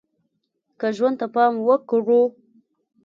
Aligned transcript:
که 0.79 0.87
ژوند 0.97 1.15
ته 1.19 1.27
پام 1.33 1.53
وکړو 1.67 2.21